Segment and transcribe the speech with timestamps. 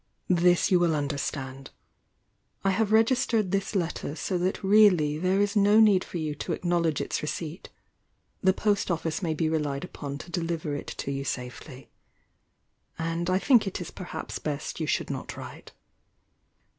[0.29, 1.69] This you will understand.
[2.63, 6.17] I have regis tered f is letter so that really there is no need for
[6.17, 7.69] you JO acknowledge its receipt,—
[8.41, 11.91] the post office may be relied upon to deliver it to you safely.
[12.97, 15.71] And I think it is perhaps best you should not write.